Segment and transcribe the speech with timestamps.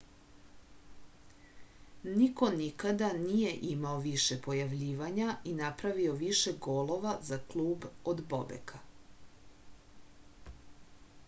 [2.17, 8.85] niko nikada nije imao više pojavljivanja i napravio više golova za klub od bobeka